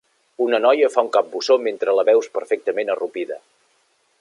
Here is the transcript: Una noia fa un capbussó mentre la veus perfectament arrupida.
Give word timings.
Una 0.45 0.59
noia 0.65 0.87
fa 0.93 1.03
un 1.07 1.11
capbussó 1.17 1.57
mentre 1.67 1.95
la 1.99 2.07
veus 2.09 2.31
perfectament 2.39 2.93
arrupida. 2.95 3.39